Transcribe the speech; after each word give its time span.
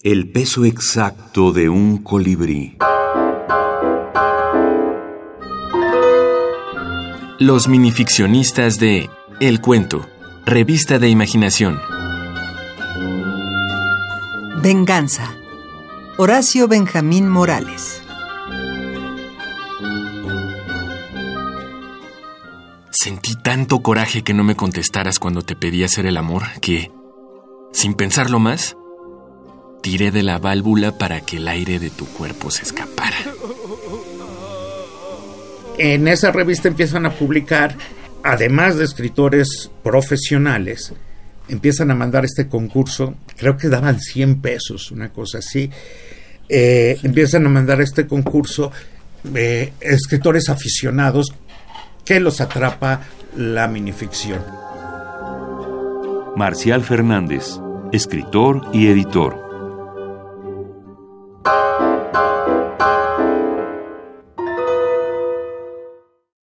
El 0.00 0.30
peso 0.30 0.64
exacto 0.64 1.50
de 1.50 1.68
un 1.68 1.98
colibrí. 1.98 2.76
Los 7.40 7.66
minificcionistas 7.66 8.78
de 8.78 9.10
El 9.40 9.60
Cuento, 9.60 10.06
revista 10.46 11.00
de 11.00 11.08
imaginación. 11.08 11.80
Venganza. 14.62 15.34
Horacio 16.16 16.68
Benjamín 16.68 17.28
Morales. 17.28 18.00
Sentí 22.92 23.34
tanto 23.34 23.82
coraje 23.82 24.22
que 24.22 24.32
no 24.32 24.44
me 24.44 24.54
contestaras 24.54 25.18
cuando 25.18 25.42
te 25.42 25.56
pedí 25.56 25.82
hacer 25.82 26.06
el 26.06 26.18
amor 26.18 26.44
que, 26.60 26.92
sin 27.72 27.94
pensarlo 27.94 28.38
más, 28.38 28.76
tiré 29.90 30.10
de 30.10 30.22
la 30.22 30.38
válvula 30.38 30.98
para 30.98 31.22
que 31.22 31.38
el 31.38 31.48
aire 31.48 31.78
de 31.78 31.88
tu 31.88 32.04
cuerpo 32.04 32.50
se 32.50 32.62
escapara. 32.62 33.16
En 35.78 36.06
esa 36.08 36.30
revista 36.30 36.68
empiezan 36.68 37.06
a 37.06 37.12
publicar, 37.14 37.74
además 38.22 38.76
de 38.76 38.84
escritores 38.84 39.70
profesionales, 39.82 40.92
empiezan 41.48 41.90
a 41.90 41.94
mandar 41.94 42.26
este 42.26 42.48
concurso, 42.48 43.14
creo 43.38 43.56
que 43.56 43.70
daban 43.70 43.98
100 43.98 44.42
pesos, 44.42 44.90
una 44.90 45.08
cosa 45.08 45.38
así, 45.38 45.70
eh, 46.50 46.98
empiezan 47.02 47.46
a 47.46 47.48
mandar 47.48 47.80
este 47.80 48.06
concurso 48.06 48.70
eh, 49.34 49.72
escritores 49.80 50.50
aficionados 50.50 51.32
que 52.04 52.20
los 52.20 52.42
atrapa 52.42 53.00
la 53.34 53.66
minificción. 53.68 54.44
Marcial 56.36 56.84
Fernández, 56.84 57.58
escritor 57.90 58.68
y 58.74 58.88
editor. 58.88 59.47